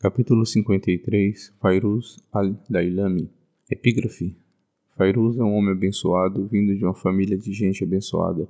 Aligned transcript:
Capítulo 0.00 0.46
53 0.46 1.54
Fairuz 1.60 2.18
al-Dailami 2.32 3.28
Epígrafe 3.68 4.36
Fairuz 4.96 5.36
é 5.36 5.42
um 5.42 5.52
homem 5.56 5.72
abençoado 5.72 6.46
vindo 6.46 6.72
de 6.76 6.84
uma 6.84 6.94
família 6.94 7.36
de 7.36 7.52
gente 7.52 7.82
abençoada. 7.82 8.48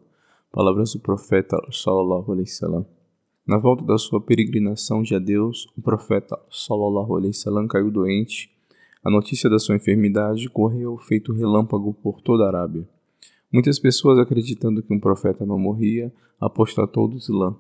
Palavras 0.52 0.92
do 0.92 1.00
profeta 1.00 1.56
sallallahu 1.72 2.32
alaihi 2.32 2.50
wasallam. 2.50 2.86
Na 3.46 3.56
volta 3.56 3.82
da 3.82 3.96
sua 3.96 4.20
peregrinação 4.20 5.02
de 5.02 5.14
a 5.14 5.18
Deus, 5.18 5.66
o 5.74 5.80
profeta 5.80 6.38
sallallahu 6.50 7.16
alaihi 7.16 7.34
wasallam 7.34 7.66
caiu 7.66 7.90
doente. 7.90 8.50
A 9.02 9.10
notícia 9.10 9.48
da 9.48 9.58
sua 9.58 9.76
enfermidade 9.76 10.50
correu 10.50 10.98
feito 10.98 11.32
relâmpago 11.32 11.94
por 11.94 12.20
toda 12.20 12.44
a 12.44 12.48
Arábia. 12.48 12.86
Muitas 13.50 13.78
pessoas 13.78 14.18
acreditando 14.18 14.82
que 14.82 14.92
um 14.92 15.00
profeta 15.00 15.46
não 15.46 15.58
morria, 15.58 16.12
apostatou 16.38 17.08
do 17.08 17.16
Islã. 17.16 17.56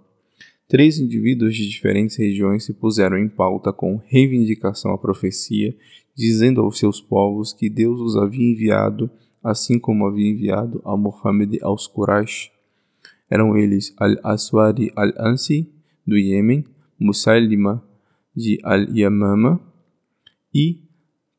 Três 0.68 0.98
indivíduos 0.98 1.56
de 1.56 1.66
diferentes 1.66 2.16
regiões 2.16 2.64
se 2.64 2.74
puseram 2.74 3.16
em 3.16 3.26
pauta 3.26 3.72
com 3.72 3.96
reivindicação 4.04 4.92
à 4.92 4.98
profecia, 4.98 5.74
dizendo 6.14 6.60
aos 6.60 6.78
seus 6.78 7.00
povos 7.00 7.54
que 7.54 7.70
Deus 7.70 7.98
os 8.02 8.16
havia 8.18 8.52
enviado, 8.52 9.10
assim 9.42 9.78
como 9.78 10.06
havia 10.06 10.28
enviado 10.28 10.82
a 10.84 10.94
Muhammad 10.94 11.56
aos 11.62 11.88
Quraysh. 11.88 12.50
Eram 13.30 13.56
eles 13.56 13.94
Al-Aswari 13.96 14.92
al-Ansi, 14.94 15.72
do 16.06 16.18
Iêmen, 16.18 16.66
Musailima, 17.00 17.82
de 18.36 18.58
Al-Yamama, 18.62 19.58
e 20.54 20.82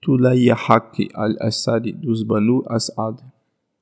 Tulayahak 0.02 1.08
al-Assadi, 1.14 1.92
dos 1.92 2.24
Banu 2.24 2.64
As'ad. 2.68 3.20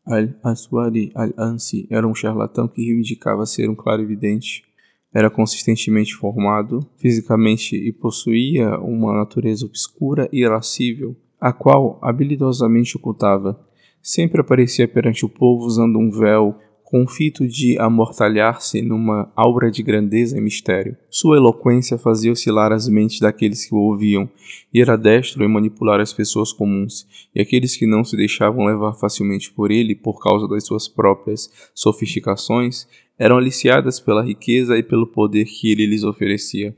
Al-Aswari 0.05 1.09
al-Ansi 1.15 1.87
era 1.89 2.05
um 2.05 2.13
charlatão 2.13 2.67
que 2.67 2.83
reivindicava 2.83 3.45
ser 3.45 3.69
um 3.69 3.75
clarividente 3.75 4.67
era 5.13 5.29
consistentemente 5.29 6.13
formado 6.15 6.87
fisicamente 6.97 7.75
e 7.75 7.91
possuía 7.91 8.77
uma 8.79 9.13
natureza 9.13 9.65
obscura 9.65 10.29
e 10.31 10.43
irascível, 10.43 11.15
a 11.39 11.53
qual 11.53 11.99
habilidosamente 12.01 12.97
ocultava. 12.97 13.59
Sempre 14.01 14.41
aparecia 14.41 14.87
perante 14.87 15.25
o 15.25 15.29
povo 15.29 15.65
usando 15.65 15.97
um 15.97 16.09
véu 16.09 16.57
com 16.89 17.03
o 17.03 17.07
fito 17.07 17.45
de 17.45 17.77
amortalhar-se 17.77 18.81
numa 18.81 19.29
aura 19.35 19.69
de 19.69 19.83
grandeza 19.83 20.37
e 20.37 20.41
mistério. 20.41 20.95
Sua 21.09 21.35
eloquência 21.35 21.97
fazia 21.97 22.31
oscilar 22.31 22.71
as 22.71 22.87
mentes 22.87 23.19
daqueles 23.19 23.65
que 23.65 23.75
o 23.75 23.77
ouviam, 23.77 24.29
e 24.73 24.79
era 24.79 24.97
destro 24.97 25.43
em 25.43 25.49
manipular 25.49 25.99
as 25.99 26.13
pessoas 26.13 26.53
comuns, 26.53 27.05
e 27.35 27.41
aqueles 27.41 27.75
que 27.75 27.85
não 27.85 28.05
se 28.05 28.15
deixavam 28.15 28.65
levar 28.65 28.93
facilmente 28.93 29.51
por 29.51 29.69
ele 29.69 29.95
por 29.95 30.23
causa 30.23 30.47
das 30.47 30.65
suas 30.65 30.87
próprias 30.87 31.51
sofisticações, 31.75 32.87
eram 33.19 33.37
aliciadas 33.37 33.99
pela 33.99 34.23
riqueza 34.23 34.77
e 34.77 34.81
pelo 34.81 35.07
poder 35.07 35.43
que 35.43 35.69
ele 35.69 35.85
lhes 35.85 36.05
oferecia. 36.05 36.73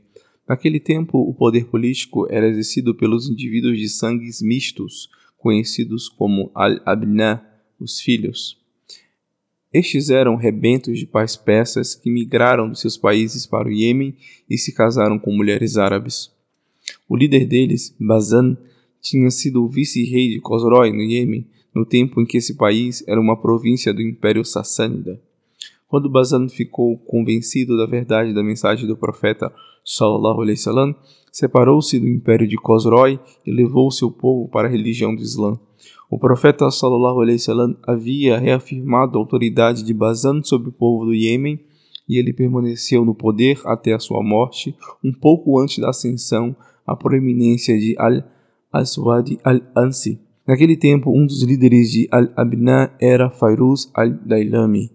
Naquele 0.48 0.80
tempo, 0.80 1.18
o 1.18 1.32
poder 1.32 1.66
político 1.66 2.26
era 2.28 2.48
exercido 2.48 2.96
pelos 2.96 3.30
indivíduos 3.30 3.78
de 3.78 3.88
sangues 3.88 4.42
mistos, 4.42 5.08
conhecidos 5.38 6.08
como 6.08 6.50
al-abna, 6.52 7.46
os 7.78 8.00
filhos. 8.00 8.59
Estes 9.72 10.10
eram 10.10 10.34
rebentos 10.34 10.98
de 10.98 11.06
pais 11.06 11.36
persas 11.36 11.94
que 11.94 12.10
migraram 12.10 12.68
dos 12.68 12.80
seus 12.80 12.96
países 12.96 13.46
para 13.46 13.68
o 13.68 13.72
Iêmen 13.72 14.16
e 14.48 14.58
se 14.58 14.74
casaram 14.74 15.18
com 15.18 15.32
mulheres 15.32 15.76
árabes. 15.76 16.30
O 17.08 17.16
líder 17.16 17.46
deles, 17.46 17.94
Bazan, 18.00 18.56
tinha 19.00 19.30
sido 19.30 19.64
o 19.64 19.68
vice-rei 19.68 20.30
de 20.30 20.40
Khosroy, 20.40 20.92
no 20.92 21.02
Iêmen, 21.02 21.46
no 21.74 21.86
tempo 21.86 22.20
em 22.20 22.26
que 22.26 22.38
esse 22.38 22.54
país 22.54 23.04
era 23.06 23.20
uma 23.20 23.40
província 23.40 23.94
do 23.94 24.02
Império 24.02 24.44
Sassânida. 24.44 25.20
Quando 25.86 26.10
Bazan 26.10 26.48
ficou 26.48 26.98
convencido 26.98 27.76
da 27.76 27.86
verdade 27.86 28.34
da 28.34 28.42
mensagem 28.42 28.86
do 28.86 28.96
profeta 28.96 29.52
sallallahu 29.84 30.42
alaihi 30.42 30.58
wasallam, 30.58 30.94
separou-se 31.30 31.98
do 31.98 32.08
império 32.08 32.46
de 32.46 32.56
Khosroy 32.56 33.18
e 33.46 33.50
levou 33.50 33.90
seu 33.90 34.10
povo 34.10 34.48
para 34.48 34.68
a 34.68 34.70
religião 34.70 35.14
do 35.14 35.22
Islã. 35.22 35.58
O 36.10 36.18
profeta 36.18 36.70
sallallahu 36.70 37.20
alaihi 37.20 37.38
wasallam 37.38 37.76
havia 37.86 38.38
reafirmado 38.38 39.16
a 39.16 39.20
autoridade 39.20 39.84
de 39.84 39.94
Bazan 39.94 40.42
sobre 40.42 40.68
o 40.68 40.72
povo 40.72 41.04
do 41.04 41.14
Iêmen 41.14 41.60
e 42.08 42.18
ele 42.18 42.32
permaneceu 42.32 43.04
no 43.04 43.14
poder 43.14 43.60
até 43.64 43.92
a 43.92 44.00
sua 44.00 44.20
morte, 44.20 44.74
um 45.02 45.12
pouco 45.12 45.60
antes 45.60 45.78
da 45.78 45.90
ascensão 45.90 46.56
à 46.84 46.96
proeminência 46.96 47.78
de 47.78 47.94
Al-Aswad 47.96 49.38
al-Ansi. 49.44 50.18
Naquele 50.44 50.76
tempo, 50.76 51.16
um 51.16 51.24
dos 51.24 51.44
líderes 51.44 51.92
de 51.92 52.08
Al-Abna 52.10 52.92
era 53.00 53.30
Fairuz 53.30 53.88
al-Dailami. 53.94 54.90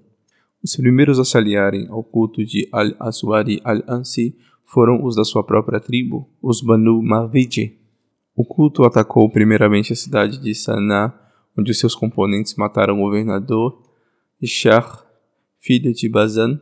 Os 0.61 0.75
primeiros 0.75 1.17
a 1.17 1.23
se 1.23 1.37
aliarem 1.37 1.87
ao 1.87 2.03
culto 2.03 2.43
de 2.43 2.67
Al-Aswari 2.73 3.61
al-Ansi 3.63 4.35
foram 4.65 5.03
os 5.03 5.15
da 5.15 5.23
sua 5.23 5.43
própria 5.43 5.79
tribo, 5.79 6.27
os 6.41 6.61
Banu 6.61 7.01
Maviji. 7.01 7.77
O 8.35 8.43
culto 8.43 8.83
atacou 8.83 9.29
primeiramente 9.29 9.93
a 9.93 9.95
cidade 9.95 10.39
de 10.39 10.53
Sanaa, 10.53 11.13
onde 11.57 11.73
seus 11.73 11.95
componentes 11.95 12.55
mataram 12.55 12.95
o 12.95 13.03
governador 13.03 13.81
Ishar, 14.41 15.05
filho 15.57 15.93
de 15.93 16.09
Bazan. 16.09 16.59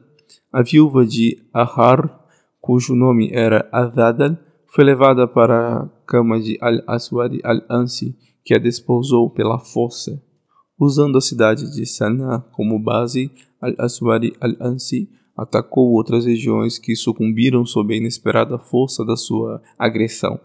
A 0.52 0.62
viúva 0.62 1.06
de 1.06 1.42
Ahar, 1.52 2.24
cujo 2.62 2.94
nome 2.94 3.32
era 3.32 3.68
Azadal, 3.72 4.38
foi 4.68 4.84
levada 4.84 5.28
para 5.28 5.78
a 5.78 5.90
cama 6.06 6.40
de 6.40 6.58
Al-Aswari 6.62 7.40
al-Ansi, 7.44 8.16
que 8.44 8.54
a 8.54 8.60
desposou 8.60 9.30
pela 9.30 9.58
força. 9.58 10.22
Usando 10.78 11.18
a 11.18 11.22
cidade 11.22 11.74
de 11.74 11.86
Sanaa 11.86 12.40
como 12.52 12.78
base, 12.78 13.32
Al-Aswari 13.60 14.34
al-Ansi 14.40 15.10
atacou 15.36 15.92
outras 15.92 16.26
regiões 16.26 16.78
que 16.78 16.96
sucumbiram 16.96 17.66
sob 17.66 17.94
a 17.94 17.98
inesperada 17.98 18.58
força 18.58 19.04
da 19.06 19.16
sua 19.16 19.62
agressão. 19.78 20.40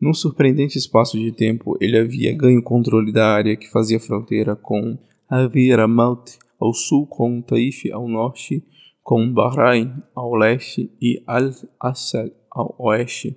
Num 0.00 0.14
surpreendente 0.14 0.78
espaço 0.78 1.18
de 1.18 1.30
tempo, 1.30 1.76
ele 1.80 1.98
havia 1.98 2.34
ganho 2.34 2.62
controle 2.62 3.12
da 3.12 3.26
área 3.34 3.56
que 3.56 3.70
fazia 3.70 4.00
fronteira 4.00 4.56
com 4.56 4.98
Haviramout 5.28 6.38
ao 6.58 6.72
sul, 6.72 7.06
com 7.06 7.40
Taif 7.42 7.90
ao 7.92 8.08
norte, 8.08 8.64
com 9.02 9.32
Bahrein 9.32 9.92
ao 10.14 10.34
leste 10.34 10.90
e 11.00 11.22
Al-Assal 11.26 12.30
ao 12.50 12.74
oeste. 12.78 13.36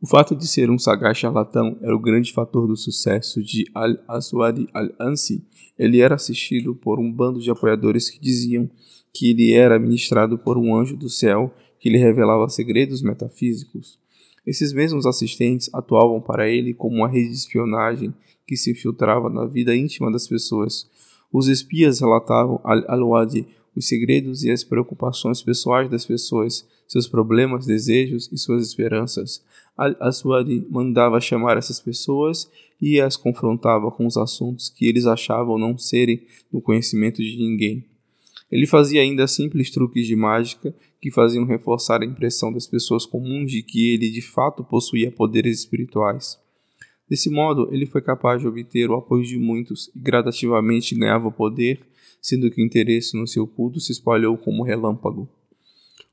O 0.00 0.06
fato 0.06 0.36
de 0.36 0.46
ser 0.46 0.70
um 0.70 0.78
sagaz 0.78 1.18
charlatão 1.18 1.76
era 1.82 1.94
o 1.94 2.00
grande 2.00 2.32
fator 2.32 2.68
do 2.68 2.76
sucesso 2.76 3.42
de 3.42 3.64
Al-Aswadi 3.74 4.68
al-Ansi. 4.72 5.44
Ele 5.76 6.00
era 6.00 6.14
assistido 6.14 6.74
por 6.74 7.00
um 7.00 7.12
bando 7.12 7.40
de 7.40 7.50
apoiadores 7.50 8.08
que 8.08 8.20
diziam 8.20 8.70
que 9.18 9.30
ele 9.30 9.52
era 9.52 9.80
ministrado 9.80 10.38
por 10.38 10.56
um 10.56 10.76
anjo 10.76 10.96
do 10.96 11.10
céu 11.10 11.52
que 11.80 11.90
lhe 11.90 11.98
revelava 11.98 12.48
segredos 12.48 13.02
metafísicos. 13.02 13.98
Esses 14.46 14.72
mesmos 14.72 15.06
assistentes 15.06 15.68
atuavam 15.74 16.20
para 16.20 16.48
ele 16.48 16.72
como 16.72 16.98
uma 16.98 17.08
rede 17.08 17.30
de 17.30 17.34
espionagem 17.34 18.14
que 18.46 18.56
se 18.56 18.70
infiltrava 18.70 19.28
na 19.28 19.44
vida 19.44 19.74
íntima 19.74 20.12
das 20.12 20.28
pessoas. 20.28 20.88
Os 21.32 21.48
espias 21.48 21.98
relatavam 21.98 22.60
al-Alwadi 22.62 23.44
os 23.74 23.88
segredos 23.88 24.44
e 24.44 24.52
as 24.52 24.62
preocupações 24.62 25.42
pessoais 25.42 25.90
das 25.90 26.06
pessoas, 26.06 26.64
seus 26.86 27.08
problemas, 27.08 27.66
desejos 27.66 28.30
e 28.32 28.38
suas 28.38 28.64
esperanças. 28.64 29.42
Al-Aswadi 29.76 30.64
mandava 30.70 31.20
chamar 31.20 31.56
essas 31.56 31.80
pessoas 31.80 32.48
e 32.80 33.00
as 33.00 33.16
confrontava 33.16 33.90
com 33.90 34.06
os 34.06 34.16
assuntos 34.16 34.68
que 34.68 34.86
eles 34.86 35.06
achavam 35.06 35.58
não 35.58 35.76
serem 35.76 36.22
do 36.52 36.60
conhecimento 36.60 37.20
de 37.20 37.36
ninguém. 37.36 37.84
Ele 38.50 38.66
fazia 38.66 39.02
ainda 39.02 39.26
simples 39.26 39.70
truques 39.70 40.06
de 40.06 40.16
mágica 40.16 40.74
que 41.00 41.10
faziam 41.10 41.44
reforçar 41.44 42.02
a 42.02 42.06
impressão 42.06 42.52
das 42.52 42.66
pessoas 42.66 43.04
comuns 43.04 43.50
de 43.50 43.62
que 43.62 43.92
ele 43.92 44.10
de 44.10 44.22
fato 44.22 44.64
possuía 44.64 45.10
poderes 45.10 45.60
espirituais. 45.60 46.38
Desse 47.08 47.30
modo, 47.30 47.68
ele 47.72 47.86
foi 47.86 48.02
capaz 48.02 48.40
de 48.40 48.48
obter 48.48 48.90
o 48.90 48.94
apoio 48.94 49.24
de 49.24 49.38
muitos 49.38 49.90
e 49.94 49.98
gradativamente 49.98 50.94
ganhava 50.94 51.30
poder, 51.30 51.80
sendo 52.20 52.50
que 52.50 52.60
o 52.60 52.64
interesse 52.64 53.16
no 53.16 53.26
seu 53.26 53.46
culto 53.46 53.80
se 53.80 53.92
espalhou 53.92 54.36
como 54.36 54.62
relâmpago. 54.62 55.28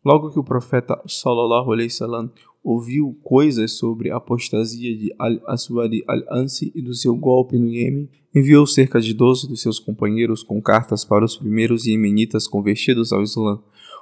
Logo 0.03 0.29
que 0.29 0.39
o 0.39 0.43
profeta 0.43 1.01
sallallahu 1.07 1.73
alaihi 1.73 1.89
wasallam 1.89 2.31
ouviu 2.65 3.15
coisas 3.23 3.73
sobre 3.73 4.09
a 4.09 4.17
apostasia 4.17 4.97
de 4.97 5.13
Al-Aswadi 5.19 6.03
al-Ansi 6.07 6.71
e 6.73 6.81
do 6.81 6.95
seu 6.95 7.15
golpe 7.15 7.59
no 7.59 7.67
Iêmen, 7.67 8.09
enviou 8.33 8.65
cerca 8.65 8.99
de 8.99 9.13
doze 9.13 9.47
dos 9.47 9.61
seus 9.61 9.79
companheiros 9.79 10.41
com 10.41 10.59
cartas 10.59 11.05
para 11.05 11.23
os 11.23 11.37
primeiros 11.37 11.85
iemenitas 11.85 12.47
convertidos 12.47 13.13
ao 13.13 13.21
Islã. 13.21 13.59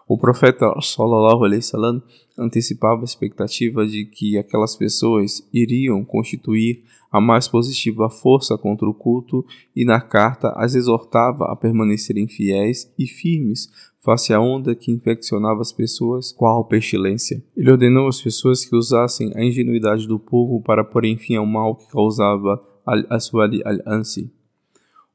O 0.08 0.18
profeta 0.18 0.74
sallallahu 0.82 1.44
alaihi 1.44 1.62
wasallam 1.62 2.02
antecipava 2.38 3.02
a 3.02 3.04
expectativa 3.04 3.86
de 3.86 4.06
que 4.06 4.38
aquelas 4.38 4.76
pessoas 4.76 5.46
iriam 5.54 6.04
constituir 6.04 6.84
a 7.12 7.22
mais 7.22 7.48
positiva 7.48 8.10
força 8.10 8.58
contra 8.58 8.90
o 8.90 8.94
culto 8.94 9.46
e 9.76 9.86
na 9.86 10.02
carta 10.02 10.50
as 10.56 10.74
exortava 10.74 11.52
a 11.52 11.56
permanecerem 11.56 12.28
fiéis 12.28 12.92
e 12.98 13.06
firmes 13.06 13.70
face 14.04 14.34
à 14.34 14.40
onda 14.40 14.76
que 14.76 14.92
infeccionava 14.92 15.62
as 15.62 15.72
pessoas, 15.72 16.32
qual 16.32 16.66
pestilência. 16.66 17.44
Ele 17.56 17.72
ordenou 17.72 18.08
às 18.08 18.22
pessoas 18.22 18.66
que 18.66 18.76
usassem 18.76 19.32
a 19.36 19.44
ingenuidade 19.44 20.08
do 20.08 20.20
povo 20.20 20.62
para 20.62 20.84
pôr 20.84 21.04
fim 21.18 21.36
ao 21.36 21.46
mal 21.46 21.76
que 21.76 21.90
causava 21.92 22.62
al-Aswadi 22.86 23.62
al-Ansi. 23.64 24.32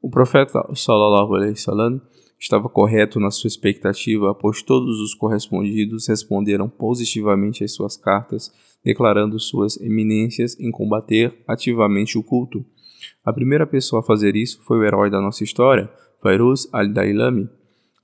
O 0.01 0.09
profeta 0.09 0.65
sallallahu 0.73 1.35
alaihi 1.35 1.51
wasallam 1.51 2.01
Estava 2.39 2.69
correto 2.69 3.19
na 3.19 3.31
sua 3.31 3.49
expectativa, 3.49 4.33
pois 4.33 4.63
todos 4.63 5.01
os 5.01 5.13
correspondidos 5.13 6.07
responderam 6.07 6.69
positivamente 6.69 7.65
às 7.65 7.73
suas 7.73 7.97
cartas, 7.97 8.49
declarando 8.83 9.37
suas 9.37 9.75
eminências 9.81 10.57
em 10.57 10.71
combater 10.71 11.37
ativamente 11.45 12.17
o 12.17 12.23
culto. 12.23 12.63
A 13.25 13.33
primeira 13.33 13.67
pessoa 13.67 13.99
a 13.99 14.03
fazer 14.03 14.37
isso 14.37 14.61
foi 14.63 14.77
o 14.77 14.85
herói 14.85 15.09
da 15.09 15.19
nossa 15.19 15.43
história, 15.43 15.91
Fairuz 16.21 16.69
al-Dailami, 16.71 17.49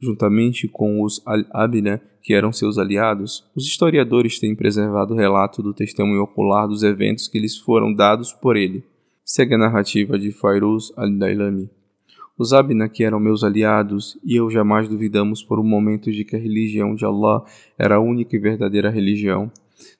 juntamente 0.05 0.67
com 0.67 1.01
os 1.01 1.21
al-Abina, 1.25 2.01
que 2.21 2.33
eram 2.33 2.51
seus 2.51 2.77
aliados. 2.77 3.43
Os 3.55 3.65
historiadores 3.65 4.39
têm 4.39 4.55
preservado 4.55 5.13
o 5.13 5.17
relato 5.17 5.61
do 5.61 5.73
testemunho 5.73 6.23
ocular 6.23 6.67
dos 6.67 6.83
eventos 6.83 7.27
que 7.27 7.39
lhes 7.39 7.57
foram 7.57 7.93
dados 7.93 8.31
por 8.31 8.55
ele. 8.55 8.83
Segue 9.23 9.55
a 9.55 9.57
narrativa 9.57 10.17
de 10.17 10.31
Fairuz 10.31 10.93
al-Dailami. 10.95 11.69
Os 12.37 12.51
Abna, 12.51 12.89
que 12.89 13.03
eram 13.03 13.19
meus 13.19 13.43
aliados, 13.43 14.19
e 14.23 14.35
eu 14.35 14.49
jamais 14.49 14.89
duvidamos 14.89 15.41
por 15.41 15.57
um 15.57 15.63
momento 15.63 16.11
de 16.11 16.25
que 16.25 16.35
a 16.35 16.39
religião 16.39 16.93
de 16.93 17.05
Allah 17.05 17.43
era 17.77 17.95
a 17.95 17.99
única 17.99 18.35
e 18.35 18.39
verdadeira 18.39 18.89
religião. 18.89 19.49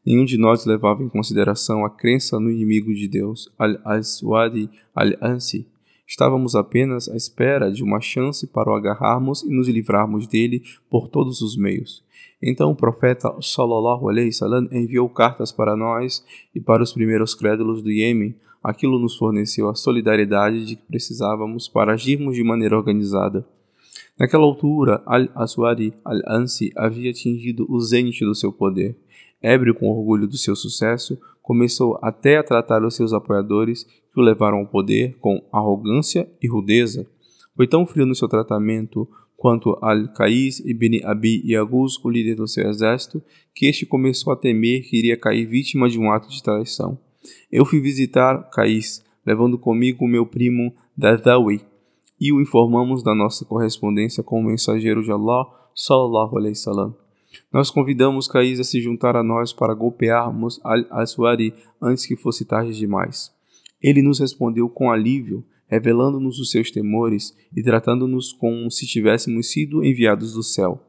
Nenhum 0.06 0.26
de 0.26 0.38
nós 0.38 0.66
levava 0.66 1.02
em 1.02 1.10
consideração 1.10 1.86
a 1.86 1.90
crença 1.90 2.40
no 2.40 2.52
inimigo 2.52 2.94
de 2.94 3.08
Deus, 3.08 3.50
Al-Aswadi 3.58 4.70
Al-Ansi. 4.94 5.66
Estávamos 6.08 6.56
apenas 6.56 7.10
à 7.10 7.16
espera 7.16 7.72
de 7.72 7.84
uma 7.84 8.00
chance 8.00 8.46
para 8.48 8.72
o 8.72 8.76
agarrarmos 8.76 9.44
e 9.44 9.50
nos 9.50 9.68
livrarmos 9.68 10.28
dele 10.28 10.64
por 10.90 11.08
todos 11.08 11.42
os 11.42 11.58
meios. 11.58 12.04
Então 12.42 12.72
o 12.72 12.76
profeta 12.76 13.34
sallallahu 13.42 14.10
alaihi 14.10 14.28
wasallam 14.28 14.68
enviou 14.72 15.10
cartas 15.10 15.52
para 15.52 15.76
nós 15.76 16.24
e 16.54 16.62
para 16.62 16.84
os 16.84 16.94
primeiros 16.94 17.34
crédulos 17.34 17.82
do 17.82 17.92
Iêmen, 17.92 18.36
Aquilo 18.66 18.98
nos 18.98 19.16
forneceu 19.16 19.70
a 19.70 19.76
solidariedade 19.76 20.66
de 20.66 20.76
que 20.76 20.82
precisávamos 20.82 21.68
para 21.68 21.94
agirmos 21.94 22.36
de 22.36 22.44
maneira 22.44 22.76
organizada. 22.76 23.46
Naquela 24.18 24.44
altura, 24.44 25.04
Al-Aswari 25.06 25.94
Al-Ansi 26.04 26.72
havia 26.76 27.12
atingido 27.12 27.68
o 27.70 27.80
zênite 27.80 28.26
do 28.26 28.34
seu 28.34 28.52
poder. 28.52 28.96
Ébrio 29.40 29.76
com 29.76 29.88
orgulho 29.88 30.28
do 30.28 30.36
seu 30.36 30.56
sucesso, 30.56 31.16
começou 31.46 32.00
até 32.02 32.38
a 32.38 32.44
tratar 32.44 32.84
os 32.84 32.96
seus 32.96 33.14
apoiadores 33.14 33.84
que 33.84 34.20
o 34.20 34.24
levaram 34.24 34.58
ao 34.58 34.66
poder 34.66 35.16
com 35.20 35.48
arrogância 35.54 36.28
e 36.42 36.48
rudeza. 36.48 37.06
Foi 37.56 37.68
tão 37.68 37.86
frio 37.86 38.04
no 38.04 38.16
seu 38.16 38.28
tratamento 38.28 39.08
quanto 39.38 39.78
Al-Qais 39.80 40.60
ibn 40.62 41.06
Abi 41.06 41.44
Yaguz, 41.46 42.04
o 42.04 42.10
líder 42.10 42.34
do 42.36 42.48
seu 42.48 42.68
exército, 42.68 43.22
que 43.54 43.68
este 43.68 43.86
começou 43.86 44.34
a 44.34 44.36
temer 44.36 44.90
que 44.90 44.98
iria 44.98 45.16
cair 45.16 45.46
vítima 45.46 45.88
de 45.88 46.00
um 46.00 46.12
ato 46.12 46.28
de 46.30 46.42
traição. 46.42 46.98
Eu 47.52 47.64
fui 47.64 47.80
visitar 47.80 48.50
Cais, 48.50 49.06
levando 49.24 49.60
comigo 49.60 50.04
o 50.04 50.08
meu 50.08 50.26
primo 50.26 50.74
Dadawi, 50.98 51.62
e 52.20 52.34
o 52.34 52.42
informamos 52.42 53.04
da 53.04 53.14
nossa 53.14 53.46
correspondência 53.46 54.24
com 54.24 54.40
o 54.40 54.44
mensageiro 54.44 55.04
de 55.04 55.12
Allah, 55.12 55.46
sallallahu 55.76 56.40
alaihi 56.40 56.56
salam. 56.56 57.05
Nós 57.56 57.72
convidamos 57.72 58.28
Cais 58.28 58.60
a 58.60 58.66
se 58.66 58.82
juntar 58.82 59.16
a 59.16 59.24
nós 59.24 59.54
para 59.54 59.74
golpearmos 59.74 60.60
Al-Aswari 60.62 61.54
antes 61.82 62.06
que 62.06 62.18
fosse 62.18 62.44
tarde 62.44 62.78
demais. 62.78 63.32
Ele 63.82 64.02
nos 64.02 64.20
respondeu 64.20 64.68
com 64.68 64.92
alívio, 64.92 65.42
revelando-nos 65.66 66.38
os 66.38 66.52
seus 66.52 66.70
temores 66.70 67.34
e 67.56 67.64
tratando-nos 67.64 68.34
como 68.34 68.70
se 68.70 68.86
tivéssemos 68.86 69.50
sido 69.50 69.86
enviados 69.86 70.34
do 70.34 70.44
céu. 70.44 70.84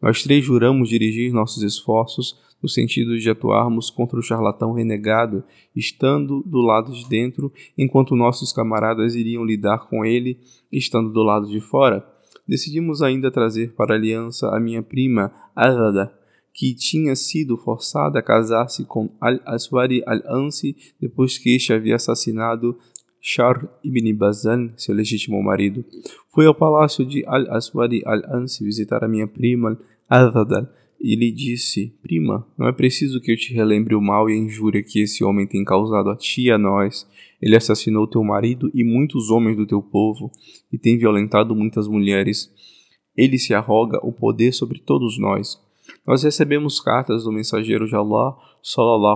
Nós 0.00 0.22
três 0.22 0.44
juramos 0.44 0.88
dirigir 0.88 1.32
nossos 1.32 1.64
esforços 1.64 2.38
no 2.62 2.68
sentido 2.68 3.18
de 3.18 3.28
atuarmos 3.28 3.90
contra 3.90 4.16
o 4.16 4.22
charlatão 4.22 4.72
renegado, 4.72 5.42
estando 5.74 6.44
do 6.46 6.60
lado 6.60 6.92
de 6.92 7.08
dentro, 7.08 7.52
enquanto 7.76 8.14
nossos 8.14 8.52
camaradas 8.52 9.16
iriam 9.16 9.44
lidar 9.44 9.88
com 9.88 10.04
ele, 10.04 10.38
estando 10.70 11.10
do 11.10 11.24
lado 11.24 11.48
de 11.48 11.60
fora. 11.60 12.13
Decidimos 12.46 13.00
ainda 13.02 13.30
trazer 13.30 13.72
para 13.72 13.94
a 13.94 13.96
aliança 13.96 14.54
a 14.54 14.60
minha 14.60 14.82
prima, 14.82 15.32
Azada, 15.56 16.12
que 16.52 16.74
tinha 16.74 17.16
sido 17.16 17.56
forçada 17.56 18.18
a 18.18 18.22
casar-se 18.22 18.84
com 18.84 19.10
Al-Aswari 19.20 20.02
al-Ansi 20.06 20.76
depois 21.00 21.36
que 21.38 21.56
este 21.56 21.72
havia 21.72 21.96
assassinado 21.96 22.78
Shar 23.20 23.66
ibn 23.82 24.14
Bazan, 24.14 24.72
seu 24.76 24.94
legítimo 24.94 25.42
marido. 25.42 25.84
Fui 26.28 26.46
ao 26.46 26.54
palácio 26.54 27.06
de 27.06 27.24
Al-Aswari 27.26 28.02
al-Ansi 28.04 28.64
visitar 28.64 29.02
a 29.02 29.08
minha 29.08 29.26
prima, 29.26 29.78
Azada, 30.08 30.70
e 31.04 31.14
lhe 31.16 31.30
disse: 31.30 31.94
Prima, 32.02 32.46
não 32.56 32.66
é 32.66 32.72
preciso 32.72 33.20
que 33.20 33.30
eu 33.30 33.36
te 33.36 33.52
relembre 33.52 33.94
o 33.94 34.00
mal 34.00 34.30
e 34.30 34.32
a 34.32 34.36
injúria 34.36 34.82
que 34.82 35.00
esse 35.00 35.22
homem 35.22 35.46
tem 35.46 35.62
causado 35.62 36.08
a 36.08 36.16
ti 36.16 36.44
e 36.44 36.50
a 36.50 36.56
nós. 36.56 37.06
Ele 37.42 37.54
assassinou 37.54 38.06
teu 38.06 38.24
marido 38.24 38.70
e 38.72 38.82
muitos 38.82 39.28
homens 39.28 39.54
do 39.54 39.66
teu 39.66 39.82
povo, 39.82 40.32
e 40.72 40.78
tem 40.78 40.96
violentado 40.96 41.54
muitas 41.54 41.86
mulheres. 41.86 42.50
Ele 43.14 43.38
se 43.38 43.52
arroga 43.52 44.00
o 44.02 44.10
poder 44.10 44.52
sobre 44.52 44.78
todos 44.78 45.18
nós. 45.18 45.62
Nós 46.06 46.22
recebemos 46.22 46.80
cartas 46.80 47.24
do 47.24 47.32
mensageiro 47.32 47.86
de 47.86 47.94
Allah, 47.94 48.34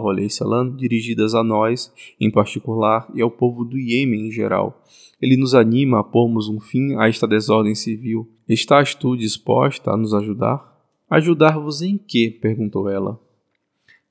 alaihi 0.04 0.28
dirigidas 0.76 1.34
a 1.34 1.42
nós, 1.42 1.90
em 2.20 2.30
particular, 2.30 3.10
e 3.14 3.22
ao 3.22 3.30
povo 3.30 3.64
do 3.64 3.78
Iêmen 3.78 4.28
em 4.28 4.30
geral. 4.30 4.84
Ele 5.22 5.38
nos 5.38 5.54
anima 5.54 6.00
a 6.00 6.04
pormos 6.04 6.50
um 6.50 6.60
fim 6.60 6.96
a 6.96 7.08
esta 7.08 7.26
desordem 7.26 7.74
civil. 7.74 8.28
Estás 8.46 8.94
tu 8.94 9.16
disposta 9.16 9.90
a 9.90 9.96
nos 9.96 10.12
ajudar? 10.12 10.67
Ajudar-vos 11.10 11.80
em 11.80 11.96
quê? 11.96 12.36
perguntou 12.38 12.88
ela. 12.88 13.18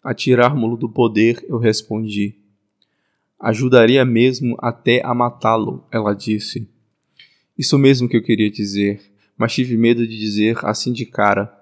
A 0.03 0.15
tirar-mo-lo 0.15 0.75
do 0.75 0.89
poder, 0.89 1.45
eu 1.47 1.59
respondi. 1.59 2.35
Ajudaria 3.39 4.03
mesmo 4.03 4.55
até 4.59 5.05
a 5.05 5.13
matá-lo, 5.13 5.85
ela 5.91 6.15
disse. 6.15 6.67
Isso 7.55 7.77
mesmo 7.77 8.09
que 8.09 8.17
eu 8.17 8.23
queria 8.23 8.49
dizer, 8.49 8.99
mas 9.37 9.53
tive 9.53 9.77
medo 9.77 10.07
de 10.07 10.17
dizer 10.17 10.57
assim 10.63 10.91
de 10.91 11.05
cara. 11.05 11.55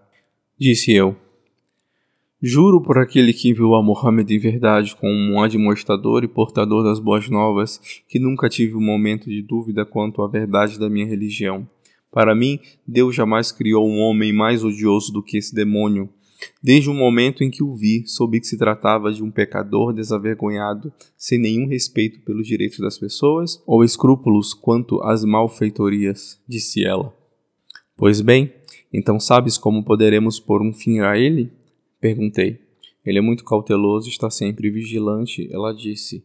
Disse 0.58 0.94
eu. 0.94 1.18
Juro 2.42 2.82
por 2.82 2.98
aquele 2.98 3.34
que 3.34 3.50
enviou 3.50 3.76
a 3.76 3.84
Mohammed 3.84 4.34
em 4.34 4.40
verdade 4.40 4.96
como 4.96 5.12
um 5.12 5.42
admoestador 5.42 6.24
e 6.24 6.28
portador 6.30 6.82
das 6.82 7.00
boas 7.00 7.30
novas, 7.30 7.78
que 8.08 8.20
nunca 8.20 8.48
tive 8.48 8.76
um 8.76 8.82
momento 8.82 9.30
de 9.30 9.42
dúvida 9.42 9.86
quanto 9.86 10.22
à 10.22 10.28
verdade 10.30 10.80
da 10.80 10.90
minha 10.90 11.06
religião. 11.06 11.68
Para 12.16 12.34
mim, 12.34 12.62
Deus 12.88 13.14
jamais 13.14 13.52
criou 13.52 13.86
um 13.86 14.00
homem 14.00 14.32
mais 14.32 14.64
odioso 14.64 15.12
do 15.12 15.22
que 15.22 15.36
esse 15.38 15.54
demônio. 15.54 16.08
Desde 16.64 16.90
o 16.90 16.94
momento 16.94 17.44
em 17.44 17.52
que 17.52 17.62
o 17.62 17.76
vi, 17.76 18.08
soube 18.08 18.40
que 18.40 18.48
se 18.48 18.58
tratava 18.58 19.12
de 19.12 19.22
um 19.22 19.30
pecador 19.30 19.92
desavergonhado, 19.92 20.94
sem 21.18 21.38
nenhum 21.38 21.68
respeito 21.68 22.22
pelos 22.22 22.48
direitos 22.48 22.80
das 22.80 22.98
pessoas 22.98 23.62
ou 23.68 23.84
escrúpulos 23.84 24.54
quanto 24.54 25.04
às 25.04 25.26
malfeitorias, 25.26 26.40
disse 26.48 26.86
ela. 26.86 27.14
Pois 27.98 28.22
bem, 28.22 28.54
então 28.94 29.20
sabes 29.20 29.58
como 29.58 29.84
poderemos 29.84 30.40
pôr 30.40 30.62
um 30.62 30.72
fim 30.72 31.02
a 31.02 31.18
ele? 31.18 31.52
Perguntei. 32.00 32.62
Ele 33.06 33.18
é 33.18 33.22
muito 33.22 33.44
cauteloso 33.44 34.08
está 34.08 34.30
sempre 34.30 34.70
vigilante, 34.70 35.50
ela 35.52 35.74
disse. 35.74 36.24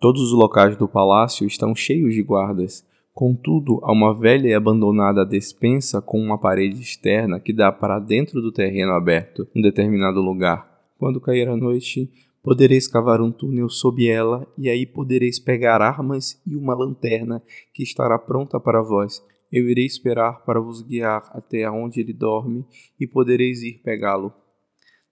Todos 0.00 0.22
os 0.22 0.32
locais 0.32 0.76
do 0.76 0.88
palácio 0.88 1.46
estão 1.46 1.72
cheios 1.72 2.14
de 2.14 2.22
guardas. 2.24 2.84
Contudo, 3.20 3.80
há 3.82 3.92
uma 3.92 4.18
velha 4.18 4.48
e 4.48 4.54
abandonada 4.54 5.26
despensa 5.26 6.00
com 6.00 6.18
uma 6.18 6.38
parede 6.38 6.80
externa 6.80 7.38
que 7.38 7.52
dá 7.52 7.70
para 7.70 7.98
dentro 7.98 8.40
do 8.40 8.50
terreno 8.50 8.92
aberto, 8.92 9.46
em 9.54 9.60
determinado 9.60 10.22
lugar. 10.22 10.66
Quando 10.98 11.20
cair 11.20 11.46
a 11.46 11.54
noite, 11.54 12.10
podereis 12.42 12.88
cavar 12.88 13.20
um 13.20 13.30
túnel 13.30 13.68
sob 13.68 14.08
ela, 14.08 14.50
e 14.56 14.70
aí 14.70 14.86
podereis 14.86 15.38
pegar 15.38 15.82
armas 15.82 16.40
e 16.46 16.56
uma 16.56 16.74
lanterna 16.74 17.42
que 17.74 17.82
estará 17.82 18.18
pronta 18.18 18.58
para 18.58 18.80
vós. 18.80 19.22
Eu 19.52 19.68
irei 19.68 19.84
esperar 19.84 20.42
para 20.46 20.58
vos 20.58 20.80
guiar 20.80 21.30
até 21.34 21.70
onde 21.70 22.00
ele 22.00 22.14
dorme, 22.14 22.64
e 22.98 23.06
podereis 23.06 23.62
ir 23.62 23.82
pegá-lo. 23.84 24.32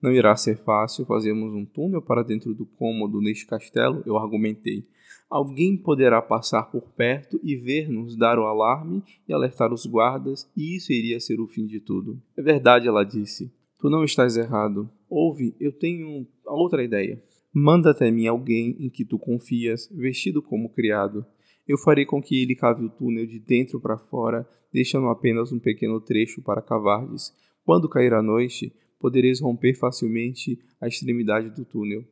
Não 0.00 0.11
irá 0.11 0.35
ser 0.35 0.57
fácil 0.57 1.05
fazermos 1.05 1.53
um 1.53 1.67
túnel 1.67 2.00
para 2.00 2.23
dentro 2.23 2.55
do 2.55 2.65
cômodo 2.65 3.21
neste 3.21 3.47
castelo, 3.47 4.03
eu 4.07 4.17
argumentei. 4.17 4.87
Alguém 5.30 5.76
poderá 5.76 6.23
passar 6.23 6.64
por 6.64 6.88
perto 6.92 7.38
e 7.42 7.54
ver-nos 7.54 8.16
dar 8.16 8.38
o 8.38 8.47
alarme 8.47 9.02
e 9.28 9.32
alertar 9.32 9.73
os 9.73 9.85
guardas, 9.85 10.50
e 10.56 10.76
isso 10.76 10.90
iria 10.92 11.20
ser 11.20 11.38
o 11.38 11.47
fim 11.47 11.66
de 11.66 11.80
tudo. 11.80 12.20
É 12.37 12.42
verdade, 12.42 12.88
ela 12.88 13.04
disse. 13.04 13.52
Tu 13.78 13.90
não 13.90 14.04
estás 14.04 14.37
errado. 14.37 14.90
Ouve, 15.08 15.54
eu 15.61 15.70
tenho 15.70 16.26
outra 16.47 16.82
ideia. 16.82 17.23
Manda 17.52 17.90
até 17.90 18.11
mim 18.11 18.26
alguém 18.26 18.76
em 18.80 18.88
que 18.88 19.04
tu 19.04 19.18
confias, 19.18 19.88
vestido 19.92 20.42
como 20.42 20.70
criado. 20.70 21.25
Eu 21.66 21.76
farei 21.76 22.06
com 22.06 22.23
que 22.23 22.40
ele 22.40 22.56
cave 22.56 22.87
o 22.87 22.88
túnel 22.88 23.26
de 23.26 23.38
dentro 23.38 23.78
para 23.78 23.99
fora, 23.99 24.49
deixando 24.73 25.08
apenas 25.08 25.52
um 25.52 25.58
pequeno 25.58 26.00
trecho 26.00 26.40
para 26.40 26.62
cavardes. 26.62 27.35
Quando 27.64 27.88
cair 27.88 28.14
a 28.14 28.23
noite, 28.23 28.73
podereis 28.99 29.40
romper 29.40 29.75
facilmente 29.75 30.58
a 30.80 30.88
extremidade 30.88 31.50
do 31.50 31.64
túnel. 31.64 32.04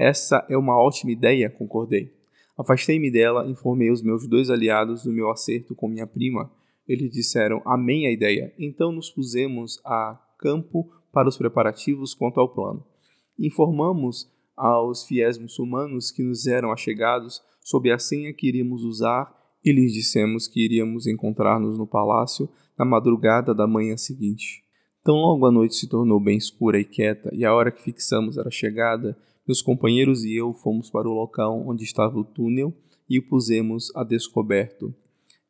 Essa 0.00 0.46
é 0.48 0.56
uma 0.56 0.78
ótima 0.80 1.12
ideia, 1.12 1.50
concordei. 1.50 2.10
Afastei-me 2.56 3.10
dela, 3.10 3.46
informei 3.46 3.90
os 3.90 4.00
meus 4.00 4.26
dois 4.26 4.48
aliados 4.48 5.02
do 5.02 5.12
meu 5.12 5.30
acerto 5.30 5.74
com 5.74 5.86
minha 5.86 6.06
prima. 6.06 6.50
Eles 6.88 7.12
disseram 7.12 7.60
amém 7.66 8.06
a 8.06 8.10
ideia. 8.10 8.50
Então 8.58 8.92
nos 8.92 9.10
pusemos 9.10 9.78
a 9.84 10.18
campo 10.38 10.90
para 11.12 11.28
os 11.28 11.36
preparativos 11.36 12.14
quanto 12.14 12.40
ao 12.40 12.48
plano. 12.48 12.82
Informamos 13.38 14.26
aos 14.56 15.04
fiéis 15.04 15.36
muçulmanos 15.36 16.10
que 16.10 16.22
nos 16.22 16.46
eram 16.46 16.72
achegados 16.72 17.42
sobre 17.62 17.92
a 17.92 17.98
senha 17.98 18.32
que 18.32 18.48
iríamos 18.48 18.82
usar 18.84 19.30
e 19.62 19.70
lhes 19.70 19.92
dissemos 19.92 20.48
que 20.48 20.64
iríamos 20.64 21.06
encontrar-nos 21.06 21.76
no 21.76 21.86
palácio 21.86 22.48
na 22.78 22.86
madrugada 22.86 23.54
da 23.54 23.66
manhã 23.66 23.98
seguinte. 23.98 24.64
Tão 25.10 25.16
logo 25.16 25.44
a 25.44 25.50
noite 25.50 25.74
se 25.74 25.88
tornou 25.88 26.20
bem 26.20 26.36
escura 26.36 26.78
e 26.78 26.84
quieta, 26.84 27.34
e 27.34 27.44
a 27.44 27.52
hora 27.52 27.72
que 27.72 27.82
fixamos 27.82 28.38
era 28.38 28.48
chegada, 28.48 29.18
meus 29.44 29.60
companheiros 29.60 30.24
e 30.24 30.36
eu 30.36 30.52
fomos 30.52 30.88
para 30.88 31.08
o 31.08 31.12
local 31.12 31.64
onde 31.66 31.82
estava 31.82 32.16
o 32.16 32.22
túnel 32.22 32.72
e 33.08 33.18
o 33.18 33.22
pusemos 33.24 33.90
a 33.96 34.04
descoberto. 34.04 34.94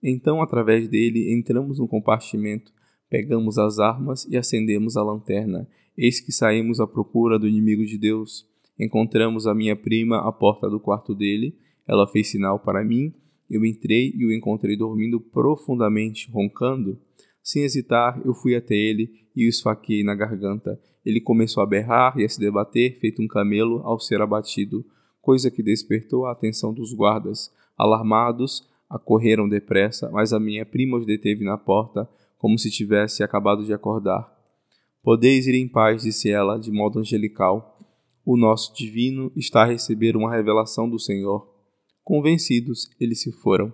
Então, 0.02 0.40
através 0.40 0.88
dele, 0.88 1.30
entramos 1.30 1.78
no 1.78 1.86
compartimento, 1.86 2.72
pegamos 3.10 3.58
as 3.58 3.78
armas 3.78 4.26
e 4.30 4.34
acendemos 4.34 4.96
a 4.96 5.02
lanterna. 5.02 5.68
Eis 5.94 6.20
que 6.20 6.32
saímos 6.32 6.80
à 6.80 6.86
procura 6.86 7.38
do 7.38 7.46
inimigo 7.46 7.84
de 7.84 7.98
Deus. 7.98 8.48
Encontramos 8.78 9.46
a 9.46 9.54
minha 9.54 9.76
prima 9.76 10.26
à 10.26 10.32
porta 10.32 10.70
do 10.70 10.80
quarto 10.80 11.14
dele. 11.14 11.54
Ela 11.86 12.06
fez 12.06 12.30
sinal 12.30 12.58
para 12.58 12.82
mim. 12.82 13.12
Eu 13.50 13.62
entrei 13.66 14.10
e 14.16 14.24
o 14.24 14.32
encontrei 14.32 14.74
dormindo 14.74 15.20
profundamente, 15.20 16.30
roncando. 16.30 16.98
Sem 17.42 17.62
hesitar, 17.62 18.20
eu 18.24 18.34
fui 18.34 18.54
até 18.54 18.74
ele 18.74 19.10
e 19.34 19.46
o 19.46 19.48
esfaqueei 19.48 20.04
na 20.04 20.14
garganta. 20.14 20.80
Ele 21.04 21.20
começou 21.20 21.62
a 21.62 21.66
berrar 21.66 22.18
e 22.18 22.24
a 22.24 22.28
se 22.28 22.38
debater, 22.38 22.98
feito 22.98 23.22
um 23.22 23.28
camelo 23.28 23.80
ao 23.84 23.98
ser 23.98 24.20
abatido, 24.20 24.84
coisa 25.20 25.50
que 25.50 25.62
despertou 25.62 26.26
a 26.26 26.32
atenção 26.32 26.72
dos 26.72 26.92
guardas. 26.92 27.52
Alarmados, 27.76 28.68
acorreram 28.88 29.48
depressa, 29.48 30.10
mas 30.10 30.32
a 30.32 30.40
minha 30.40 30.66
prima 30.66 30.98
os 30.98 31.06
deteve 31.06 31.44
na 31.44 31.56
porta, 31.56 32.08
como 32.36 32.58
se 32.58 32.70
tivesse 32.70 33.22
acabado 33.22 33.64
de 33.64 33.72
acordar. 33.72 34.30
Podeis 35.02 35.46
ir 35.46 35.54
em 35.54 35.68
paz, 35.68 36.02
disse 36.02 36.30
ela, 36.30 36.58
de 36.58 36.70
modo 36.70 36.98
angelical. 36.98 37.78
O 38.24 38.36
nosso 38.36 38.74
divino 38.74 39.32
está 39.34 39.62
a 39.62 39.66
receber 39.66 40.16
uma 40.16 40.30
revelação 40.30 40.88
do 40.88 40.98
Senhor. 40.98 41.48
Convencidos, 42.04 42.90
eles 43.00 43.22
se 43.22 43.32
foram. 43.32 43.72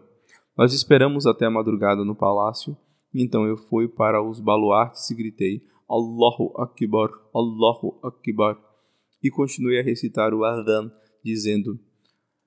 Nós 0.56 0.73
esperamos 0.73 1.26
até 1.26 1.46
a 1.46 1.50
madrugada 1.50 2.04
no 2.04 2.14
palácio, 2.14 2.76
então 3.23 3.46
eu 3.46 3.56
fui 3.56 3.88
para 3.88 4.23
os 4.23 4.40
baluartes 4.40 5.11
e 5.11 5.14
gritei: 5.14 5.62
Allahu 5.88 6.52
Akbar, 6.56 7.11
Allahu 7.35 7.99
Akbar, 8.02 8.58
e 9.23 9.30
continuei 9.30 9.80
a 9.80 9.82
recitar 9.82 10.35
o 10.35 10.44
Adhan, 10.44 10.90
dizendo: 11.25 11.78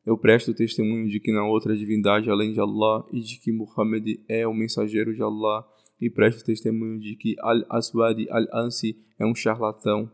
Eu 0.06 0.18
presto 0.18 0.54
testemunho 0.54 1.10
de 1.10 1.20
que 1.20 1.32
não 1.32 1.50
outra 1.50 1.76
divindade 1.76 2.30
além 2.30 2.54
de 2.54 2.60
Allah 2.60 3.06
e 3.12 3.22
de 3.22 3.40
que 3.40 3.52
Muhammad 3.52 4.06
é 4.28 4.48
o 4.48 4.54
mensageiro 4.54 5.14
de 5.14 5.22
Allah 5.22 5.66
e 6.00 6.10
preste 6.10 6.44
testemunho 6.44 7.00
de 7.00 7.16
que 7.16 7.36
Al-Aswad 7.40 8.26
al-Ansi 8.30 8.98
é 9.18 9.26
um 9.26 9.36
charlatão. 9.36 10.10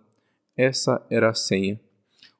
Essa 0.57 1.05
era 1.09 1.29
a 1.29 1.33
senha. 1.33 1.79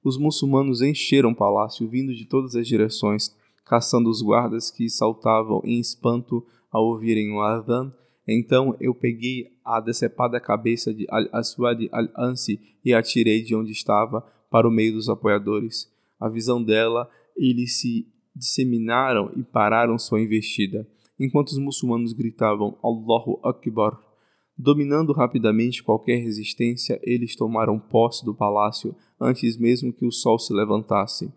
Os 0.04 0.18
muçulmanos 0.18 0.82
encheram 0.82 1.32
o 1.32 1.36
palácio, 1.36 1.88
vindo 1.88 2.14
de 2.14 2.26
todas 2.26 2.56
as 2.56 2.68
direções, 2.68 3.36
caçando 3.66 4.10
os 4.10 4.22
guardas 4.22 4.72
que 4.72 4.90
saltavam 4.90 5.62
em 5.64 5.80
espanto 5.80 6.46
ao 6.72 6.86
ouvirem 6.86 7.32
o 7.32 7.42
adhan. 7.42 7.92
Então 8.28 8.76
eu 8.80 8.94
peguei 8.94 9.52
a 9.64 9.80
decepada 9.80 10.40
cabeça 10.40 10.94
de 10.94 11.06
Al-Aswad 11.10 11.90
al-Ansi 11.92 12.60
e 12.84 12.94
atirei 12.94 13.44
de 13.44 13.56
onde 13.56 13.72
estava 13.72 14.22
para 14.50 14.68
o 14.68 14.72
meio 14.72 14.94
dos 14.94 15.10
apoiadores. 15.10 15.92
A 16.20 16.30
visão 16.30 16.64
dela, 16.64 17.10
eles 17.36 17.80
se 17.80 18.08
disseminaram 18.36 19.32
e 19.36 19.44
pararam 19.44 19.98
sua 19.98 20.22
investida 20.22 20.88
enquanto 21.20 21.50
os 21.50 21.58
muçulmanos 21.58 22.14
gritavam 22.14 22.78
Allahu 22.84 23.40
Akbar. 23.44 24.00
Dominando 24.58 25.12
rapidamente 25.12 25.84
qualquer 25.84 26.18
resistência, 26.18 27.00
eles 27.04 27.36
tomaram 27.36 27.80
posse 27.80 28.24
do 28.24 28.34
palácio 28.34 28.96
antes 29.20 29.58
mesmo 29.58 29.92
que 29.92 30.06
o 30.06 30.12
sol 30.12 30.40
se 30.40 30.54
levantasse. 30.54 31.32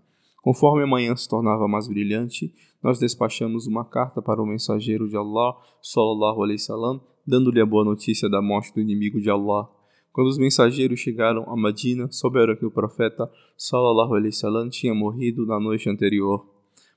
Conforme 0.48 0.82
a 0.82 0.86
manhã 0.86 1.14
se 1.14 1.28
tornava 1.28 1.68
mais 1.68 1.86
brilhante, 1.88 2.50
nós 2.82 2.98
despachamos 2.98 3.66
uma 3.66 3.84
carta 3.84 4.22
para 4.22 4.42
o 4.42 4.46
mensageiro 4.46 5.06
de 5.06 5.14
Allah, 5.14 5.54
sallallahu 5.82 6.42
alaihi 6.42 6.58
salam, 6.58 7.02
dando-lhe 7.26 7.60
a 7.60 7.66
boa 7.66 7.84
notícia 7.84 8.30
da 8.30 8.40
morte 8.40 8.72
do 8.72 8.80
inimigo 8.80 9.20
de 9.20 9.28
Allah. 9.28 9.68
Quando 10.10 10.28
os 10.28 10.38
mensageiros 10.38 11.00
chegaram 11.00 11.44
a 11.50 11.54
Medina, 11.54 12.10
souberam 12.10 12.56
que 12.56 12.64
o 12.64 12.70
profeta, 12.70 13.30
sallallahu 13.58 14.14
alaihi 14.14 14.32
salam, 14.32 14.70
tinha 14.70 14.94
morrido 14.94 15.44
na 15.44 15.60
noite 15.60 15.90
anterior. 15.90 16.46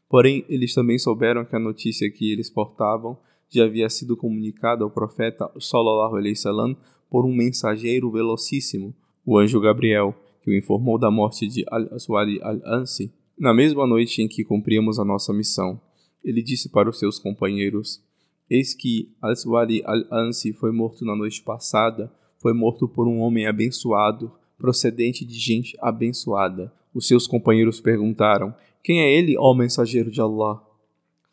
Porém, 0.08 0.46
eles 0.48 0.74
também 0.74 0.98
souberam 0.98 1.44
que 1.44 1.54
a 1.54 1.60
notícia 1.60 2.10
que 2.10 2.32
eles 2.32 2.50
portavam 2.50 3.18
já 3.50 3.66
havia 3.66 3.90
sido 3.90 4.16
comunicada 4.16 4.86
ao 4.86 4.90
profeta 4.90 5.52
sallallahu 5.60 6.16
alaihi 6.16 6.38
wasallam 6.38 6.78
por 7.10 7.26
um 7.26 7.36
mensageiro 7.36 8.10
velocíssimo, 8.10 8.96
o 9.26 9.38
anjo 9.38 9.60
Gabriel, 9.60 10.16
que 10.42 10.50
o 10.50 10.58
informou 10.58 10.98
da 10.98 11.12
morte 11.12 11.50
de 11.50 11.66
Al-Aswad 11.70 12.40
al-Ansi 12.42 13.12
na 13.38 13.54
mesma 13.54 13.88
noite 13.88 14.22
em 14.22 14.28
que 14.28 14.44
cumpríamos 14.44 15.00
a 15.00 15.06
nossa 15.06 15.34
missão. 15.34 15.80
Ele 16.24 16.42
disse 16.42 16.70
para 16.70 16.90
os 16.90 17.00
seus 17.00 17.18
companheiros: 17.18 18.02
Eis 18.50 18.74
que 18.74 19.10
Al-Aswad 19.22 19.82
al-Ansi 19.86 20.54
foi 20.54 20.72
morto 20.72 21.04
na 21.06 21.16
noite 21.16 21.42
passada, 21.42 22.12
foi 22.40 22.54
morto 22.54 22.88
por 22.88 23.08
um 23.08 23.20
homem 23.20 23.48
abençoado, 23.48 24.32
procedente 24.58 25.26
de 25.26 25.40
gente 25.40 25.78
abençoada. 25.82 26.72
Os 26.94 27.08
seus 27.08 27.26
companheiros 27.26 27.80
perguntaram: 27.80 28.54
quem 28.84 29.02
é 29.02 29.14
ele, 29.14 29.38
ó 29.38 29.54
mensageiro 29.54 30.10
de 30.10 30.20
Allah? 30.20 30.62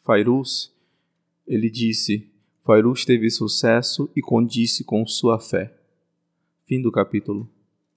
Fairuz, 0.04 0.70
ele 1.46 1.70
disse, 1.70 2.30
Fairuz 2.62 3.06
teve 3.06 3.30
sucesso 3.30 4.10
e 4.14 4.20
condisse 4.20 4.84
com 4.84 5.06
sua 5.06 5.38
fé. 5.38 5.74
Fim 6.66 6.82
do 6.82 6.92
capítulo. 6.92 7.48